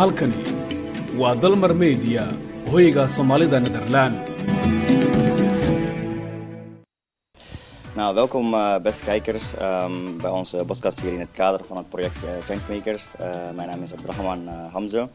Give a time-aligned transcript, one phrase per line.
[0.00, 0.42] halkani
[1.20, 2.22] waa dalmar media
[2.72, 3.60] hoyga soomaalida
[7.94, 12.16] Nou, welkom uh, beste kijkers um, bij onze podcastserie in het kader van het project
[12.24, 15.08] uh, mijn naam is Abdrahman Hamza.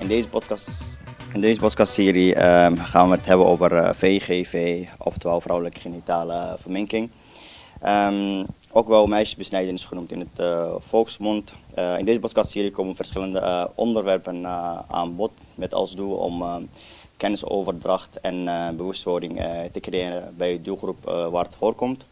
[0.00, 0.98] In deze podcast,
[1.32, 7.10] in deze podcastserie um, gaan we het hebben over VGV, oftewel vrouwelijke genitale verminking.
[7.86, 8.46] Um,
[8.76, 10.46] ook wel meisjesbesnijdenis genoemd in het
[10.78, 11.52] volksmond.
[11.98, 14.46] in deze podcastserie komen verschillende onderwerpen
[14.88, 16.68] aan bod met als doel om
[17.16, 18.44] kennisoverdracht en
[18.76, 19.40] bewustwording
[19.72, 22.04] te creëren bij de doelgroep waar het voorkomt.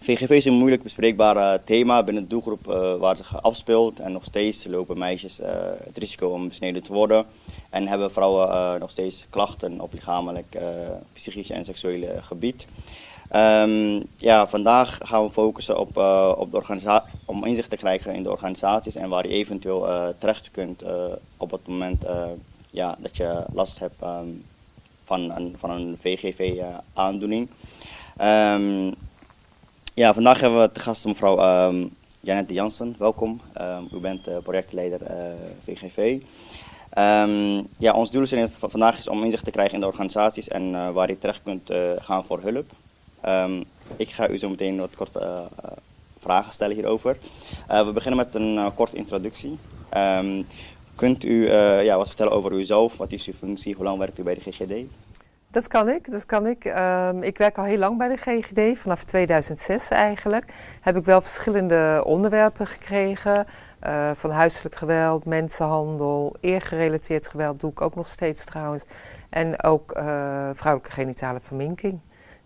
[0.00, 2.64] VGV is een moeilijk bespreekbaar thema binnen de doelgroep
[2.98, 3.98] waar zich afspeelt.
[3.98, 5.40] En nog steeds lopen meisjes
[5.84, 7.26] het risico om besneden te worden.
[7.70, 10.58] En hebben vrouwen nog steeds klachten op lichamelijk,
[11.12, 12.66] psychisch en seksuele gebied.
[13.36, 15.96] Um, ja, vandaag gaan we focussen op,
[16.38, 19.86] op de om inzicht te krijgen in de organisaties en waar je eventueel
[20.18, 20.82] terecht kunt
[21.36, 22.04] op het moment
[22.70, 24.44] ja, dat je last hebt um,
[25.04, 27.48] van, een, van een VGV-aandoening.
[28.20, 28.94] Um,
[29.94, 32.94] ja, vandaag hebben we te gast mevrouw um, Janette Jansen.
[32.98, 33.40] Welkom.
[33.92, 35.00] U bent projectleider
[35.64, 36.20] VGV.
[37.78, 40.92] ja, ons doel is van vandaag is om inzicht te krijgen in de organisaties en
[40.92, 42.70] waar je terecht kunt gaan voor hulp.
[43.96, 45.48] Ik ga u zo meteen wat korte
[46.18, 47.16] vragen stellen hierover.
[47.68, 49.58] we beginnen met een korte introductie.
[50.94, 51.50] kunt u
[51.82, 52.96] ja, wat vertellen over uzelf?
[52.96, 53.74] Wat is uw functie?
[53.74, 54.72] Hoe lang werkt u bij de GGD?
[55.50, 56.64] Dat kan ik, dat kan ik.
[56.64, 60.52] Um, ik werk al heel lang bij de GGD, vanaf 2006 eigenlijk.
[60.80, 63.46] Heb ik wel verschillende onderwerpen gekregen.
[64.14, 68.84] Van huiselijk geweld, mensenhandel, eergerelateerd geweld doe ik ook nog steeds trouwens.
[69.30, 69.90] En ook
[70.54, 72.00] vrouwelijke genitale verminking.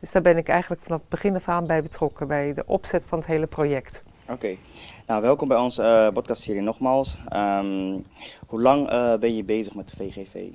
[0.04, 3.04] Dus daar ben ik eigenlijk vanaf het begin af aan bij betrokken, bij de opzet
[3.04, 4.04] van het hele project.
[4.22, 4.32] Oké.
[4.32, 4.58] Okay.
[5.06, 7.16] Nou, welkom bij onze uh, podcastserie nogmaals.
[7.36, 8.06] Um,
[8.46, 8.88] hoe lang
[9.20, 10.46] ben je bezig met de VGV?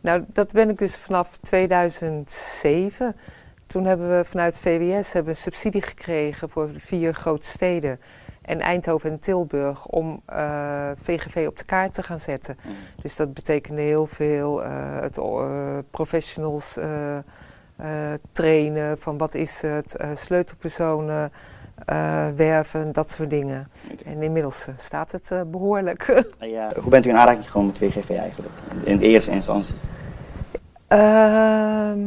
[0.00, 3.16] Nou, dat ben ik dus vanaf 2007.
[3.66, 8.00] Toen hebben we vanuit VWS hebben een subsidie gekregen voor de vier grote steden
[8.42, 12.58] en Eindhoven en Tilburg om uh, eh, VGV op de kaart te gaan zetten.
[12.62, 12.72] Mm.
[13.02, 16.76] Dus dat betekende heel veel uh, het, uh, professionals
[18.32, 21.32] trainen van wat is het, sleutelpersonen
[22.36, 23.68] werven, dat soort dingen.
[24.04, 26.24] En inmiddels staat het behoorlijk.
[26.40, 28.52] ja, hoe bent u in aanraking gekomen met VGV eigenlijk,
[28.84, 29.74] in de eerste instantie?
[30.86, 31.98] Ehm,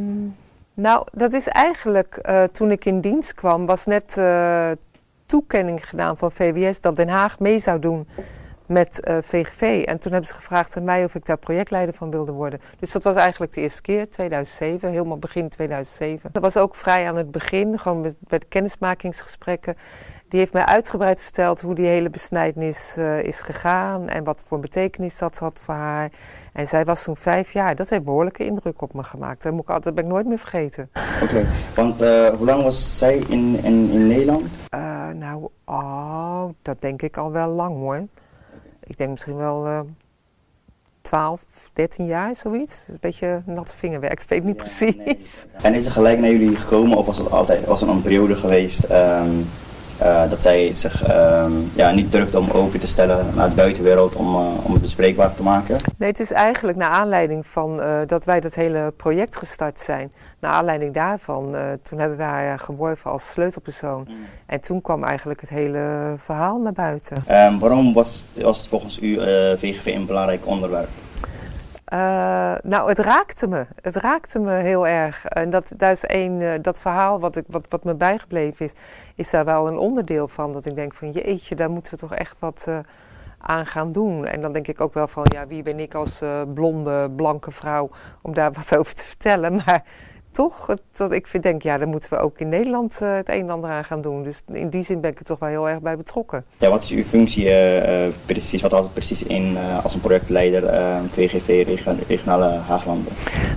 [0.73, 4.17] nou, dat is eigenlijk toen ik in dienst kwam, was net
[5.25, 8.07] toekenning gedaan van VWS dat Den Haag mee zou doen
[8.69, 9.83] met uh, VGV.
[9.85, 12.61] En toen hebben ze gevraagd aan mij of ik daar projectleider van wilde worden.
[12.79, 16.29] Dus dat was eigenlijk de eerste keer, 2007, helemaal begin 2007.
[16.31, 19.77] Dat was ook vrij aan het begin, gewoon met, met kennismakingsgesprekken.
[20.27, 24.59] Die heeft mij uitgebreid verteld hoe die hele besnijdenis uh, is gegaan en wat voor
[24.59, 26.11] betekenis dat had voor haar.
[26.53, 27.75] En zij was toen vijf jaar.
[27.75, 29.43] Dat heeft behoorlijke indruk op me gemaakt.
[29.43, 30.89] Dat, moet ik altijd, ben ik nooit meer vergeten.
[31.23, 34.49] Oké, want uh, hoe lang was zij in, in, in Nederland?
[35.13, 38.07] Nou, oh, dat denk ik al wel lang hoor.
[38.89, 39.85] Ik denk misschien wel
[41.01, 41.41] 12,
[41.73, 42.73] 13 jaar, zoiets.
[42.73, 44.95] Dat is een beetje natte vingerwerk, dat weet ik niet precies.
[44.95, 45.17] Nee,
[45.61, 48.35] en is er gelijk naar jullie gekomen of was het altijd was het een periode
[48.35, 49.45] geweest um, uh,
[50.29, 54.35] dat zij zich um, ja, niet durfde om open te stellen naar de buitenwereld om,
[54.35, 55.75] uh, om het bespreekbaar te maken?
[55.97, 60.11] Nee, het is eigenlijk naar aanleiding van uh, dat wij dat hele project gestart zijn.
[60.39, 64.05] Naar aanleiding daarvan, toen hebben wij haar geworven als sleutelpersoon.
[64.07, 64.15] Mm.
[64.45, 67.23] En toen kwam eigenlijk het hele verhaal naar buiten.
[67.31, 69.19] Um, waarom was, was het volgens u
[69.57, 70.89] VGV een belangrijk onderwerp?
[71.93, 73.65] Uh, nou, het raakte me.
[73.81, 75.25] Het raakte me heel erg.
[75.25, 78.73] En dat, daar is een, uh, dat verhaal wat, ik, wat, wat me bijgebleven is,
[79.15, 80.51] is daar wel een onderdeel van.
[80.51, 82.79] Dat ik denk van jeetje, daar moeten we toch echt wat uh,
[83.37, 84.25] aan gaan doen.
[84.25, 86.21] En dan denk ik ook wel van, ja, wie ben ik als
[86.53, 87.89] blonde, blanke vrouw
[88.21, 89.61] om daar wat over te vertellen.
[89.65, 89.83] Maar
[90.31, 93.39] toch, dat ik vind, denk, ja, daar moeten we ook in Nederland uh, het een
[93.39, 94.23] en ander aan gaan doen.
[94.23, 96.45] Dus in die zin ben ik er toch wel heel erg bij betrokken.
[96.57, 98.61] Ja, wat is uw functie uh, precies?
[98.61, 100.63] Wat houdt het precies in als een projectleider
[101.09, 103.13] VGV Regionale Haaglanden?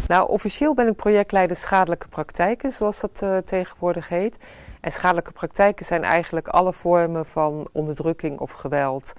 [0.08, 4.38] Nou, officieel ben ik projectleider schadelijke praktijken, zoals dat tegenwoordig heet.
[4.80, 9.12] En schadelijke praktijken zijn eigenlijk alle vormen van onderdrukking of geweld.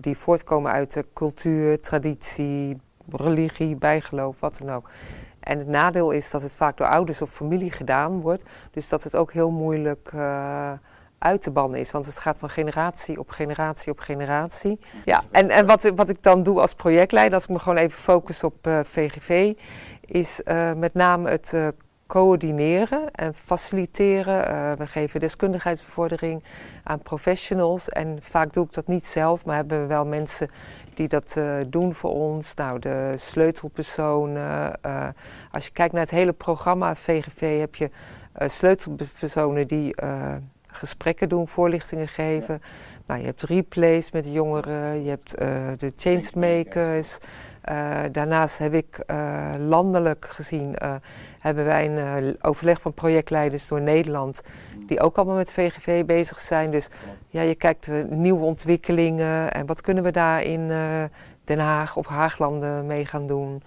[0.00, 2.76] die voortkomen uit de cultuur, traditie,
[3.10, 4.90] religie, bijgeloof, wat dan ook.
[5.46, 8.44] En het nadeel is dat het vaak door ouders of familie gedaan wordt.
[8.70, 10.72] Dus dat het ook heel moeilijk uh,
[11.18, 11.90] uit te bannen is.
[11.90, 14.80] Want het gaat van generatie op generatie op generatie.
[15.04, 17.98] Ja, en, en wat, wat ik dan doe als projectleider, als ik me gewoon even
[17.98, 19.54] focus op uh, eh, VGV,
[20.00, 21.54] is uh, met name het
[22.06, 24.78] coördineren en faciliteren.
[24.78, 26.44] We geven deskundigheidsbevordering
[26.82, 27.88] aan professionals.
[27.88, 30.50] En vaak doe ik dat niet zelf, maar hebben we wel mensen
[30.96, 32.54] die dat uh, doen voor ons.
[32.54, 34.78] Nou, de sleutelpersonen.
[34.86, 35.08] Uh,
[35.52, 37.90] als je kijkt naar het hele programma VGV, heb je
[38.34, 39.94] sleutelpersonen die
[40.66, 42.62] gesprekken doen, voorlichtingen geven.
[43.06, 45.30] Nou, je hebt replays met jongeren, je hebt
[45.80, 47.18] de changemakers.
[48.12, 48.98] Daarnaast heb ik
[49.58, 50.76] landelijk gezien
[51.38, 54.40] hebben wij een overleg van projectleiders door Nederland,
[54.86, 56.70] die ook allemaal met VGV bezig zijn.
[56.70, 56.88] Dus
[57.28, 60.68] ja, je kijkt nieuwe ontwikkelingen en wat kunnen we daar in
[61.44, 63.62] Den Haag of Haaglanden mee gaan doen.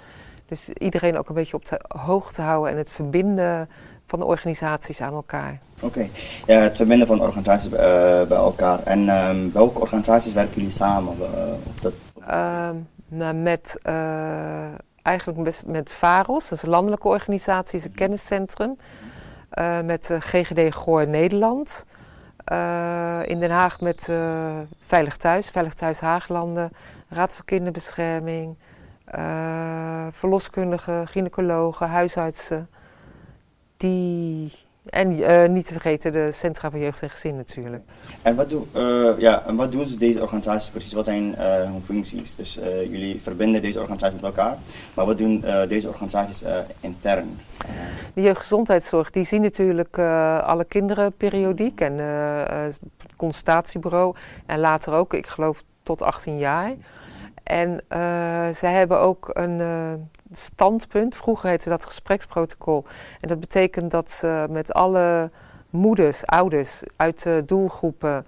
[0.46, 3.70] Dus iedereen ook een beetje op de hoogte houden en het verbinden
[4.06, 5.60] van de organisaties aan elkaar.
[5.76, 6.10] Oké, okay.
[6.46, 8.84] ja, het verbinden van organisaties bij elkaar.
[8.84, 11.12] En um, welke organisaties werken jullie samen
[11.64, 11.94] op dat?
[12.32, 13.80] Um, nou, met
[15.02, 18.78] eigenlijk met VAROS, dat is een landelijke organisatie, is een kenniscentrum.
[19.54, 21.86] Uh, met uh, GGD Goor Nederland.
[22.52, 24.10] Uh, in Den Haag met
[24.80, 26.72] Veilig Thuis, Veilig Thuis Haaglanden,
[27.10, 28.58] Raad voor Kinderbescherming,
[30.12, 32.70] verloskundigen, gynaecologen, huisartsen.
[33.78, 34.52] Die
[34.90, 37.84] en uh, niet te vergeten de Centra voor Jeugd en Gezin natuurlijk.
[38.22, 40.94] En wat, doen, uh, ja, en wat doen ze deze organisaties precies?
[40.94, 42.36] Wat zijn uh, hun functies?
[42.36, 42.60] Dus
[42.90, 44.58] jullie verbinden deze organisaties met elkaar.
[44.94, 46.44] Maar wat doen deze organisaties
[46.80, 47.40] intern?
[48.14, 50.00] De jeugdgezondheidszorg die zien natuurlijk
[50.44, 51.82] alle kinderen periodiek.
[51.82, 52.80] En het
[53.16, 54.16] consultatiebureau.
[54.46, 56.74] En later ook, ik geloof tot 18 jaar.
[57.44, 57.82] En
[58.56, 59.62] zij hebben ook een
[60.32, 61.16] standpunt.
[61.16, 62.86] Vroeger heette dat gespreksprotocol.
[63.20, 65.32] En dat betekent dat ze met alle
[65.70, 68.26] moeders, ouders uit de doelgroepen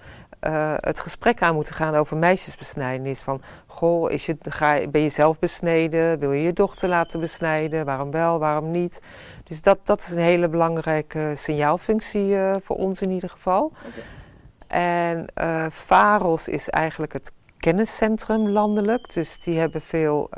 [0.48, 3.22] uh, het gesprek aan moeten gaan over meisjesbesnijdenis.
[3.22, 6.20] Van, goh, is je, ga, ben je zelf besneden?
[6.20, 7.86] Wil je je dochter laten besnijden?
[7.86, 9.02] Waarom wel, waarom niet?
[9.44, 13.72] Dus dat, dat is een hele belangrijke signaalfunctie uh, voor ons in ieder geval.
[13.88, 14.04] Okay.
[14.68, 19.14] En uh, VAROS is eigenlijk het kenniscentrum landelijk.
[19.14, 20.30] Dus die hebben veel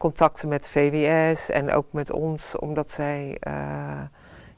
[0.00, 3.52] contacten met VWS en ook met ons, omdat zij uh,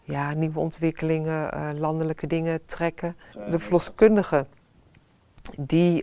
[0.03, 3.17] ja, nieuwe ontwikkelingen, uh, landelijke dingen trekken.
[3.51, 4.47] De verloskundigen,
[5.59, 6.03] die,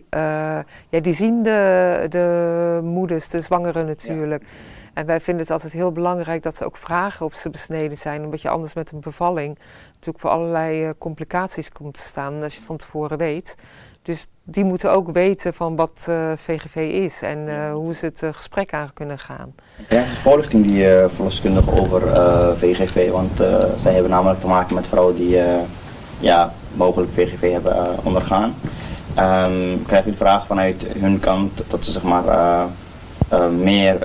[0.88, 4.42] ja, die zien de, de moeders, de zwangeren natuurlijk.
[4.42, 4.48] Ja.
[4.94, 8.24] En wij vinden het altijd heel belangrijk dat ze ook vragen of ze besneden zijn,
[8.24, 9.58] omdat je anders met een bevalling
[9.92, 13.56] natuurlijk voor allerlei complicaties komt te staan als je het van tevoren weet.
[14.02, 18.04] Dus die moeten ook weten van wat uh, eh, VGV is en uh, hoe ze
[18.04, 19.54] het uh, gesprek aan kunnen gaan.
[19.88, 22.00] De voorlichting die verloskundigen over
[22.56, 23.42] VGV, want
[23.76, 25.38] zij hebben namelijk te maken met vrouwen die
[26.18, 28.54] ja, mogelijk VGV hebben ondergaan.
[29.18, 32.24] Um, krijg je de vraag vanuit hun kant dat ze zeg maar
[33.50, 33.96] meer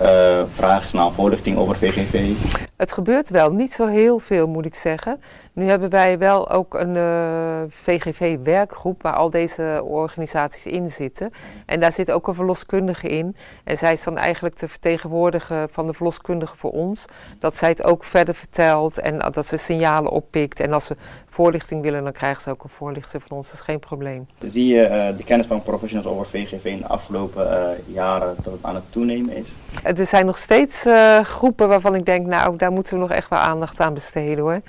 [0.54, 2.32] vragen naar voorlichting over VGV?
[2.76, 5.22] Het gebeurt wel, niet zo heel veel moet ik zeggen.
[5.54, 11.32] Nu hebben wij wel ook een uh, eh, VGV-werkgroep waar al deze organisaties in zitten.
[11.66, 13.36] En daar zit ook een verloskundige in.
[13.64, 17.06] En zij is dan eigenlijk de vertegenwoordiger van de verloskundige voor ons.
[17.40, 20.60] Dat zij het ook verder vertelt en dat ze signalen oppikt.
[20.60, 20.96] En als ze
[21.30, 23.48] voorlichting willen, dan krijgen ze ook een voorlichter van ons.
[23.48, 24.28] Dat is geen probleem.
[24.40, 28.54] Zie je uh, de kennis van professionals over VGV in de afgelopen uh, jaren dat
[28.54, 29.56] het aan het toenemen is?
[29.84, 30.86] Er zijn nog steeds
[31.22, 34.62] groepen waarvan ik denk, nou, daar moeten we nog echt wel aandacht aan besteden hoor.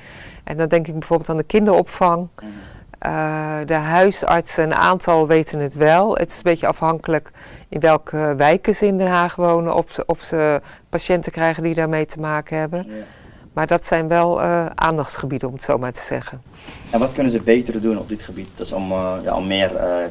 [0.45, 2.29] En dan denk ik bijvoorbeeld aan de kinderopvang.
[3.07, 6.17] Uh, de huisartsen, een aantal weten het wel.
[6.17, 7.31] Het is een beetje afhankelijk
[7.69, 11.75] in welke wijken ze in Den Haag wonen, of ze, of ze patiënten krijgen die
[11.75, 12.87] daarmee te maken hebben.
[12.89, 12.95] Ja.
[13.53, 16.43] Maar dat zijn wel uh, aandachtsgebieden, om het zo maar te zeggen.
[16.91, 18.49] En wat kunnen ze beter doen op dit gebied?
[18.55, 19.71] Dus om, uh, ja, om meer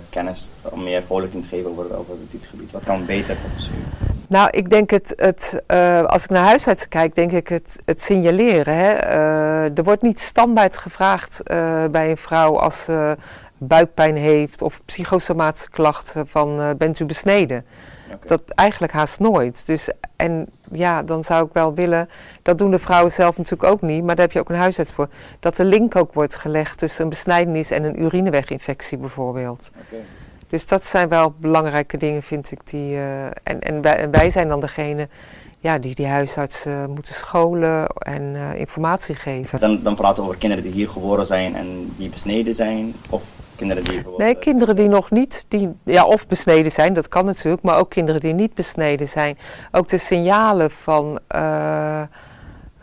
[0.10, 2.72] kennis, om meer voorlichting te geven over, over dit gebied.
[2.72, 4.05] Wat kan beter volgens u?
[4.29, 8.01] Nou, ik denk het, het uh, als ik naar huisartsen kijk, denk ik het, het
[8.01, 8.75] signaleren.
[8.77, 8.94] Hè.
[8.94, 13.17] Uh, er wordt niet standaard gevraagd uh, bij een vrouw als ze
[13.58, 17.65] buikpijn heeft of psychosomatische klachten van bent u besneden.
[18.05, 18.20] Okay.
[18.27, 19.65] Dat eigenlijk haast nooit.
[19.65, 22.10] Dus, en ja, dan zou ik wel willen,
[22.41, 24.91] dat doen de vrouwen zelf natuurlijk ook niet, maar daar heb je ook een huisarts
[24.91, 25.08] voor,
[25.39, 29.70] dat de link ook wordt gelegd tussen een besnijdenis en een urineweginfectie bijvoorbeeld.
[29.88, 30.03] Okay.
[30.56, 32.60] Dus dat zijn wel belangrijke dingen, vind ik.
[32.70, 35.08] Die, uh, en, en, wij, en, wij, zijn dan degene
[35.60, 39.60] ja, die die huisartsen uh, moeten scholen en uh, informatie geven.
[39.60, 42.94] Dan, dan praten we over kinderen die hier geboren zijn en die besneden zijn?
[43.10, 43.24] Of
[43.56, 47.62] kinderen die Nee, kinderen die nog niet, die, ja, of besneden zijn, dat kan natuurlijk,
[47.62, 49.38] maar ook kinderen die niet besneden zijn.
[49.72, 51.20] Ook de signalen van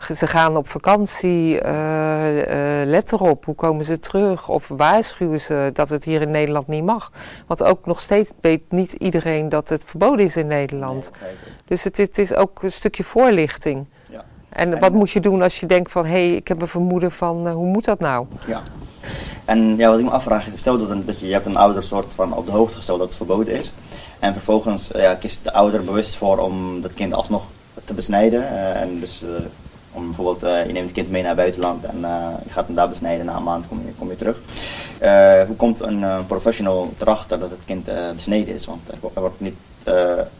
[0.05, 4.49] ze gaan op vakantie, uh, uh, let erop, hoe komen ze terug?
[4.49, 7.11] Of waarschuwen ze dat het hier in Nederland niet mag?
[7.47, 11.11] Want ook nog steeds weet niet iedereen dat het verboden is in Nederland.
[11.21, 11.31] Nee,
[11.65, 13.85] dus het, het, is ook een stukje voorlichting.
[14.09, 14.23] Ja.
[14.49, 17.11] En wat moet je doen als je denkt van, hé, hey, ik heb een vermoeden
[17.11, 18.25] van, hoe moet dat nou?
[18.47, 18.63] Ja.
[19.45, 21.83] En ja, wat ik me afvraag, stel dat, een, dat je, je hebt een ouder
[21.83, 23.73] soort van op de hoogte gesteld dat het verboden is.
[24.19, 27.43] En vervolgens ja, kiest de ouder bewust voor om dat kind alsnog
[27.85, 28.47] te besnijden.
[28.75, 29.23] en dus
[29.93, 31.99] om bijvoorbeeld, je neemt het kind mee naar het buitenland en
[32.43, 33.25] je gaat hem daar besnijden.
[33.25, 33.65] Na een maand
[33.97, 34.37] kom je, terug.
[35.47, 38.65] hoe komt een professional erachter dat het kind besneden is?
[38.65, 38.81] Want
[39.13, 39.55] er wordt niet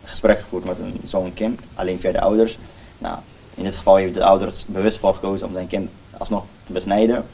[0.03, 2.57] gesprek gevoerd met zo'n kind, alleen via de ouders.
[2.97, 3.17] Nou,
[3.55, 7.25] in dit geval heeft de ouders bewust voor gekozen om zijn kind alsnog te besnijden.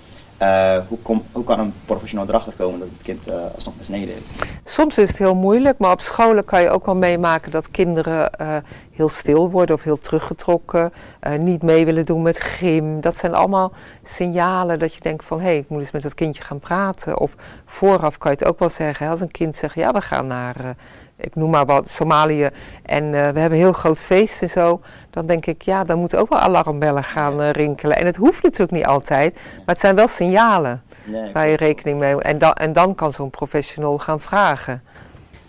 [0.41, 4.29] Uh, hoe, hoe, kan een professional erachter komen dat het kind uh, alsnog besneden is?
[4.65, 8.31] Soms is het heel moeilijk, maar op scholen kan je ook wel meemaken dat kinderen
[8.41, 8.55] uh,
[8.91, 10.93] heel stil worden of heel teruggetrokken,
[11.39, 13.01] niet mee willen doen met gym.
[13.01, 13.71] Dat zijn allemaal
[14.03, 17.19] signalen dat je denkt van hé, hey, ik moet eens met dat kindje gaan praten.
[17.19, 20.27] Of vooraf kan je het ook wel zeggen, als een kind zegt ja, we gaan
[20.27, 20.75] naar
[21.19, 22.49] ik noem maar wat, Somalië.
[22.85, 24.81] En uh, we hebben een heel groot feest en zo.
[25.09, 27.97] Dan denk ik, ja, dan moeten ook wel alarmbellen gaan uh, rinkelen.
[27.97, 31.99] En het hoeft natuurlijk niet altijd, maar het zijn wel signalen nee, waar je rekening
[31.99, 34.83] mee en, dan en dan kan zo'n professional gaan vragen.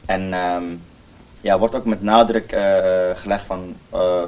[0.07, 0.83] En um,
[1.41, 2.61] ja, wordt ook met nadruk uh,
[3.15, 3.75] gelegd van,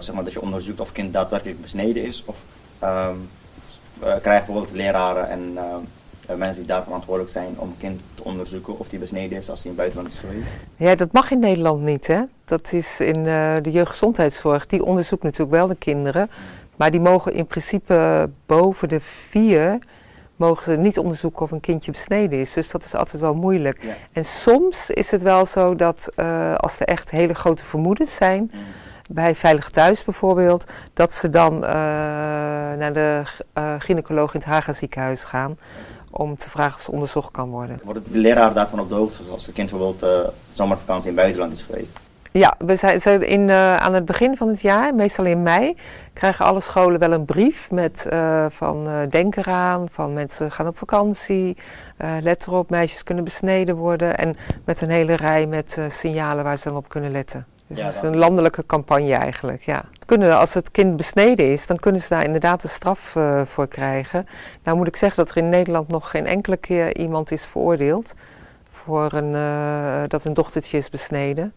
[0.01, 2.23] zeg maar, dat je onderzoekt of kind daadwerkelijk besneden is?
[2.25, 2.37] Of
[2.83, 3.29] um,
[3.99, 5.63] krijgen bijvoorbeeld leraren en uh,
[6.27, 9.63] mensen die daar verantwoordelijk zijn om een kind te onderzoeken of die besneden is als
[9.63, 10.51] hij in het buitenland is geweest?
[10.77, 12.23] Ja, dat mag in Nederland niet, hè?
[12.45, 14.67] Dat is in uh, de jeugdgezondheidszorg.
[14.67, 16.31] Die onderzoekt natuurlijk wel de kinderen.
[16.77, 19.79] Maar die mogen in principe boven de vier
[20.37, 22.53] mogen ze niet onderzoeken of een kindje besneden is.
[22.53, 23.83] Dus dat is altijd wel moeilijk.
[23.83, 23.95] Ja.
[24.13, 28.51] En soms is het wel zo dat uh, als er echt hele grote vermoedens zijn,
[28.53, 28.61] mm.
[29.09, 30.65] bij Veilig Thuis bijvoorbeeld,
[30.95, 32.52] dat ze dan uh,
[32.83, 33.23] naar de
[33.59, 35.59] uh, gynaecoloog in het Haga ziekenhuis gaan
[36.11, 37.81] om te vragen of ze onderzocht kan worden.
[37.85, 41.53] Wordt de leraar daarvan op de hoogte als het kind bijvoorbeeld uh, zomervakantie in buitenland
[41.53, 41.99] is geweest?
[42.33, 45.77] Ja, we zijn, in, uh, aan het begin van het jaar, meestal in mei,
[46.13, 50.67] krijgen alle scholen wel een brief met uh, van uh, denk eraan, van mensen gaan
[50.67, 51.57] op vakantie,
[52.21, 56.69] let erop, meisjes kunnen besneden worden en met een hele rij met signalen waar ze
[56.69, 57.47] dan op kunnen letten.
[57.67, 59.85] Dus ja, het is een landelijke campagne eigenlijk, ja.
[60.07, 63.69] Kunnen, als het kind besneden is, dan kunnen ze daar inderdaad een straf uh, voor
[63.69, 64.27] krijgen.
[64.65, 68.15] Nou moet ik zeggen dat er in Nederland nog geen enkele keer iemand is veroordeeld
[68.71, 71.55] voor een, uh, dat een dochtertje is besneden.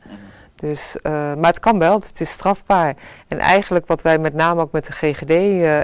[0.56, 2.96] Dus, uh, maar het kan wel, het is strafbaar.
[3.28, 5.32] En eigenlijk wat wij met name ook met de GGD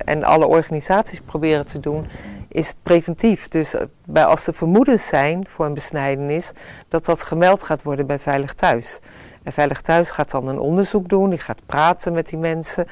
[0.05, 2.07] en alle organisaties proberen te doen,
[2.47, 3.47] is preventief.
[3.47, 3.75] Dus
[4.05, 6.51] bij, als er vermoedens zijn voor een besnijdenis,
[6.87, 8.99] dat dat gemeld gaat worden bij Veilig Thuis.
[9.43, 12.87] En Veilig Thuis gaat dan een onderzoek doen, die gaat praten met die mensen.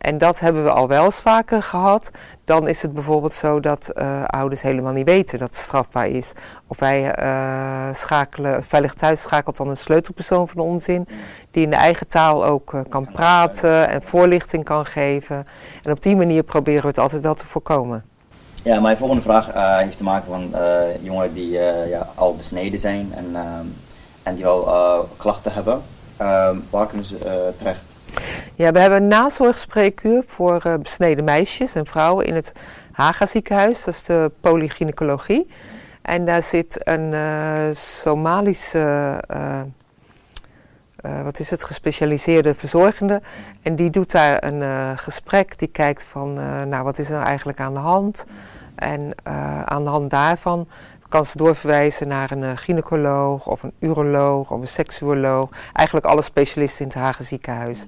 [0.00, 2.10] En dat hebben we al wel eens vaker gehad.
[2.44, 6.32] Dan is het bijvoorbeeld zo dat uh, ouders helemaal niet weten dat het strafbaar is.
[6.66, 11.08] Of wij uh, schakelen, Veilig Thuis schakelt dan een sleutelpersoon van ons in.
[11.50, 15.46] Die in de eigen taal ook uh, kan praten en voorlichting kan geven.
[15.82, 18.04] En op die manier proberen we het altijd wel te voorkomen.
[18.62, 20.54] Ja, mijn volgende vraag heeft te maken van
[21.00, 21.50] jongeren die
[21.88, 23.12] ja, al besneden zijn.
[23.14, 23.66] En ehm,
[24.22, 25.82] en die wel uh, klachten hebben,
[26.20, 27.80] uh, waar kunnen ze uh, terecht?
[28.54, 32.52] Ja, we hebben een nazorgspreekuur voor uh, besneden meisjes en vrouwen in het
[32.92, 33.84] Haga ziekenhuis.
[33.84, 35.50] Dat is de polygynecologie.
[36.02, 37.14] En daar zit een
[37.74, 39.20] Somalische,
[41.24, 43.22] wat is het, gespecialiseerde verzorgende.
[43.62, 45.58] En die doet daar een gesprek.
[45.58, 46.32] Die kijkt van,
[46.68, 48.24] nou wat is er eigenlijk aan de hand?
[48.74, 49.12] En
[49.64, 50.68] aan de hand daarvan
[51.10, 55.48] kan ze doorverwijzen naar een uh, gynaecoloog of een uroloog of een seksuoloog.
[55.72, 57.86] Eigenlijk alle specialisten in het Hagen ziekenhuis.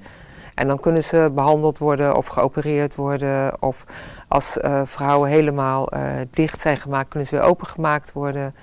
[0.54, 3.62] En dan kunnen ze behandeld worden of geopereerd worden.
[3.62, 3.84] Of
[4.28, 6.00] als uh, vrouwen helemaal uh,
[6.30, 8.54] dicht zijn gemaakt, kunnen ze weer opengemaakt worden.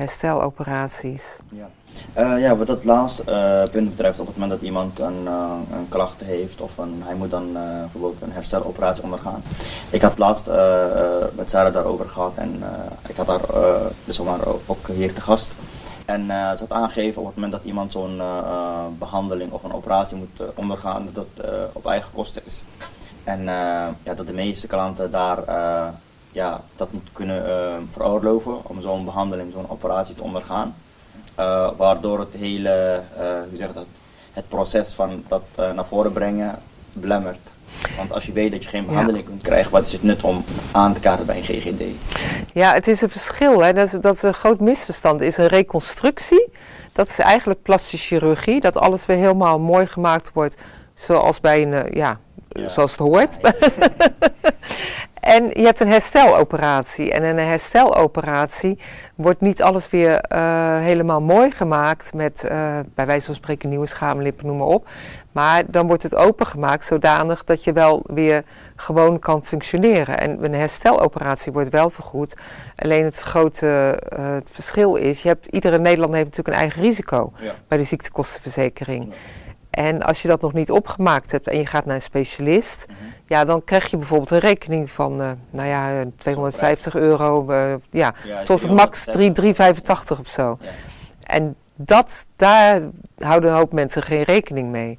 [0.00, 1.24] Hersteloperaties.
[1.48, 1.68] Ja.
[2.18, 5.52] Uh, ja, wat dat laatste uh, punt betreft, op het moment dat iemand een, uh,
[5.72, 9.42] een klacht heeft of een, hij moet dan bijvoorbeeld een hersteloperatie ondergaan.
[9.90, 10.46] Ik had laatst
[11.32, 12.62] met Sarah daarover gehad en
[13.08, 13.40] ik had daar
[14.04, 15.54] dus maar ook hier te gast.
[16.04, 18.20] En ze had aangegeven op het moment dat iemand zo'n
[18.98, 22.62] behandeling of een operatie moet ondergaan, dat dat op eigen kosten is.
[23.24, 23.44] En
[24.02, 25.38] ja, dat de meeste klanten daar
[26.32, 27.42] ja, dat niet kunnen
[27.90, 30.74] veroorloven om zo'n behandeling, zo'n operatie te ondergaan.
[31.38, 33.86] Uh, waardoor het hele, uh, hoe zeg dat,
[34.32, 36.58] het proces van dat uh, naar voren brengen
[36.92, 37.38] belemmert.
[37.96, 39.30] Want als je weet dat je geen behandeling ja.
[39.30, 41.82] kunt krijgen, wat is het nut om aan te kaarten bij een GGD?
[42.52, 43.62] Ja, het is een verschil.
[43.62, 43.72] Hè.
[43.72, 45.20] Dat, is, dat is een groot misverstand.
[45.20, 46.52] is een reconstructie.
[46.92, 48.60] Dat is eigenlijk plastische chirurgie.
[48.60, 50.56] Dat alles weer helemaal mooi gemaakt wordt.
[50.94, 52.18] Zoals bij een, ja,
[52.48, 52.68] ja.
[52.68, 53.38] zoals het hoort.
[55.30, 57.12] En je hebt een hersteloperatie.
[57.12, 58.78] En in een hersteloperatie
[59.14, 63.86] wordt niet alles weer eh, helemaal mooi gemaakt met, uh, bij wijze van spreken, nieuwe
[63.86, 64.88] schaamlippen, noem maar op.
[65.32, 68.44] Maar dan wordt het opengemaakt zodanig dat je wel weer
[68.76, 70.18] gewoon kan functioneren.
[70.18, 72.34] En een hersteloperatie wordt wel vergoed.
[72.76, 76.82] Alleen het grote uh, het verschil is, je hebt, iedere Nederlander heeft natuurlijk een eigen
[76.82, 77.52] risico Ja.
[77.68, 79.12] bij de ziektekostenverzekering.
[79.70, 82.96] En als je dat nog niet opgemaakt hebt en je gaat naar een specialist, Mhm.
[83.30, 87.74] Ja, dan krijg je bijvoorbeeld een rekening van, eh, nou ja, eh, 250 euro, eh,
[87.90, 90.56] ja, Ja, tot het max 3 3,85 of zo.
[90.60, 90.70] Ja.
[91.22, 92.82] En dat, daar
[93.18, 94.98] houden een hoop mensen geen rekening mee.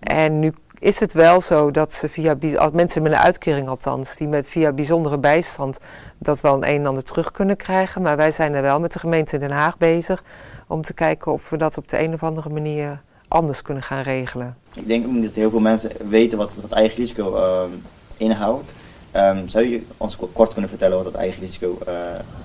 [0.00, 4.16] En nu is het wel zo dat ze via, als mensen met een uitkering althans,
[4.16, 5.78] die met via bijzondere bijstand
[6.18, 8.02] dat wel een een en ander terug kunnen krijgen.
[8.02, 10.22] Maar wij zijn er wel met de gemeente Den Haag bezig
[10.66, 14.02] om te kijken of we dat op de een of andere manier anders kunnen gaan
[14.02, 14.56] regelen.
[14.74, 17.70] Ik denk dat heel veel mensen weten wat, wat eigen risico ehm,
[18.16, 18.72] inhoudt.
[19.10, 21.94] Ehm, zou je ons ko- kort kunnen vertellen wat dat eigen risico eh,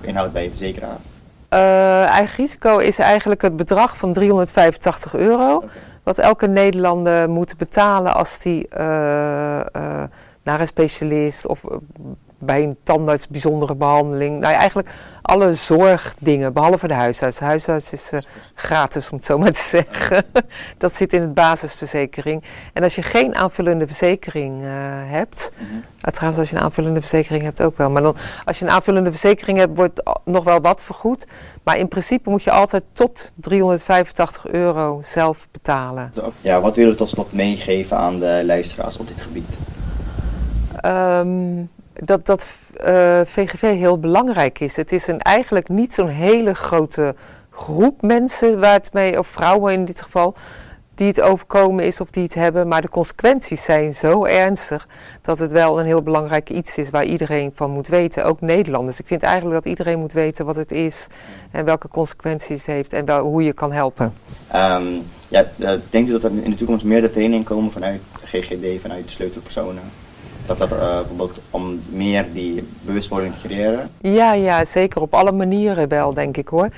[0.00, 0.96] inhoudt bij je verzekeraar?
[1.48, 5.64] Eh, eigen risico is eigenlijk het bedrag van 385 euro.
[6.02, 8.82] Wat elke Nederlander moet betalen als die eh,
[10.42, 11.64] naar een specialist of
[12.40, 14.40] bij een tandarts bijzondere behandeling.
[14.40, 14.88] Nou ja, eigenlijk
[15.22, 17.38] alle zorgdingen, behalve de huisarts.
[17.38, 18.20] De huisarts is eh,
[18.54, 20.24] gratis, om het zo maar te zeggen.
[20.78, 22.42] Dat zit in het basisverzekering.
[22.72, 24.68] En als je geen aanvullende verzekering eh,
[25.10, 25.80] hebt, Mhm.
[26.00, 27.90] Ah, trouwens, als je een aanvullende verzekering hebt ook wel.
[27.90, 31.26] Maar dan, als je een aanvullende verzekering hebt, wordt nog wel wat vergoed.
[31.62, 36.12] Maar in principe moet je altijd tot 385 euro zelf betalen.
[36.40, 39.56] Ja, wat willen we tot slot meegeven aan de luisteraars op dit gebied?
[40.76, 41.62] Ehm,
[42.04, 44.76] dat dat eh, VGV heel belangrijk is.
[44.76, 47.14] Het is een, eigenlijk niet zo'n hele grote
[47.50, 50.34] groep mensen waar het mee, of vrouwen in dit geval,
[50.94, 52.68] die het overkomen is of die het hebben.
[52.68, 54.88] Maar de consequenties zijn zo ernstig
[55.22, 58.98] dat het wel een heel belangrijk iets is waar iedereen van moet weten, ook Nederlanders.
[59.00, 61.06] Ik vind eigenlijk dat iedereen moet weten wat het is
[61.50, 64.12] en welke consequenties het heeft en wel, hoe je kan helpen.
[64.48, 64.84] Ehm,
[65.28, 69.04] ja, eh, denkt u dat er in de toekomst meer trainingen komen vanuit GGD, vanuit
[69.04, 69.82] de sleutelpersonen?
[70.50, 73.90] Dat dat eh, bijvoorbeeld om meer die bewustwording te creëren?
[74.00, 76.68] Ja, ja, zeker op alle manieren wel, denk ik hoor.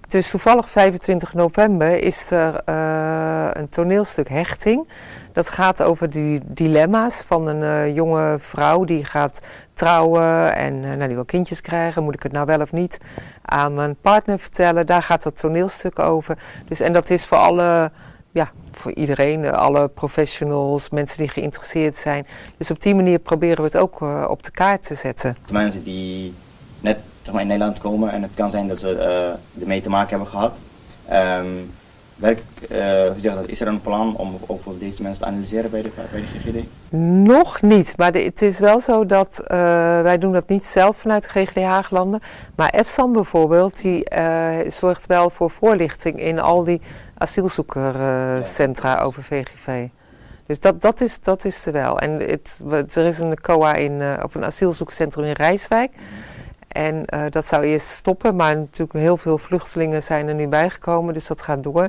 [0.00, 4.88] Het is toevallig 25 november is er eh, een toneelstuk Hechting.
[5.32, 9.40] Dat gaat over die dilemma's van een eh, jonge vrouw die gaat
[9.74, 12.02] trouwen en nou, die wil kindjes krijgen.
[12.02, 12.98] Moet ik het nou wel of niet
[13.42, 14.86] aan mijn partner vertellen?
[14.86, 16.38] Daar gaat dat toneelstuk over.
[16.68, 17.90] Dus, en dat is voor alle,
[18.32, 22.26] ja, voor iedereen, eh, alle professionals, mensen die geïnteresseerd zijn.
[22.56, 25.36] Dus op die manier proberen we het ook eh, op de kaart te zetten.
[25.46, 26.34] De mensen die
[26.80, 29.88] net zeg maar, in Nederland komen en het kan zijn dat ze eh, ermee te
[29.90, 30.52] maken hebben gehad.
[31.08, 31.46] Ehm,
[32.16, 35.70] werkt, hoe zeg dat, is er een plan om ook voor deze mensen te analyseren
[35.70, 36.64] bij de, bij de GGD?
[37.26, 39.42] Nog niet, maar de- het is wel zo dat
[40.02, 42.20] wij doen dat niet zelf vanuit de GGD Haaglanden.
[42.56, 44.06] Maar EFSAM bijvoorbeeld, die
[44.68, 46.80] zorgt wel voor voorlichting in al die
[47.20, 49.88] asielzoekercentra over VGV.
[50.46, 51.98] Dus dat, dat, is, dat is er wel.
[51.98, 52.60] En het,
[52.94, 55.92] er is een COA in, eh, op een asielzoekcentrum in Rijswijk.
[56.70, 61.14] En eh, dat zou eerst stoppen, maar natuurlijk heel veel vluchtelingen zijn er nu bijgekomen,
[61.14, 61.88] dus dat gaat door.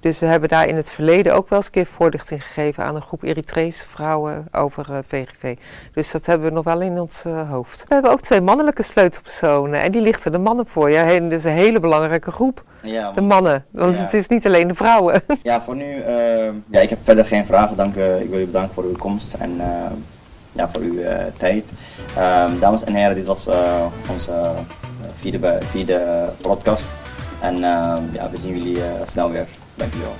[0.00, 2.94] Dus we hebben daar in het verleden ook wel eens een keer voorlichting gegeven aan
[2.96, 5.56] een groep Eritrese vrouwen over eh, VGV.
[5.92, 7.84] Dus dat hebben we nog wel in ons eh, hoofd.
[7.88, 10.90] We hebben ook twee mannelijke sleutelpersonen en die lichten de mannen voor.
[10.90, 13.64] Ja, en dat is een hele belangrijke groep, Ja, de mannen.
[13.70, 14.02] Want Ja.
[14.02, 15.22] het is niet alleen de vrouwen.
[15.42, 16.02] ja voor nu,
[16.70, 17.76] ja, ik heb verder geen vragen.
[17.76, 19.66] Dank, eh, ik wil u bedanken voor uw komst en eh,
[20.52, 21.64] ja, voor uw eh, tijd.
[22.16, 24.50] Ehm, dames en heren, dit was eh, onze eh,
[25.20, 26.90] vierde, vierde podcast.
[27.40, 29.46] En ehm, ja, we zien jullie snel weer.
[29.74, 30.12] Dankjewel.